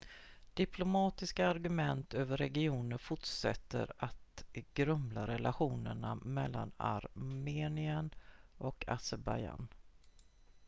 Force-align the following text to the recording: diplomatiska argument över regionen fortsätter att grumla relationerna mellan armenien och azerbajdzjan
diplomatiska 0.53 1.47
argument 1.47 2.13
över 2.13 2.37
regionen 2.37 2.99
fortsätter 2.99 3.91
att 3.97 4.45
grumla 4.73 5.27
relationerna 5.27 6.15
mellan 6.15 6.71
armenien 6.77 8.09
och 8.57 8.83
azerbajdzjan 8.87 9.67